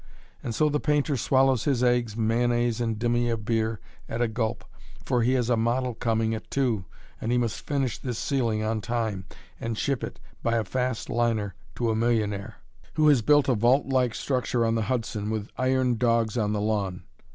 [0.41, 4.63] And so the painter swallows his eggs, mayonnaise, and demi of beer, at a gulp,
[5.05, 6.85] for he has a model coming at two,
[7.21, 9.25] and he must finish this ceiling on time,
[9.59, 12.55] and ship it, by a fast liner, to a millionaire,
[12.95, 16.61] who has built a vault like structure on the Hudson, with iron dogs on the
[16.61, 17.03] lawn.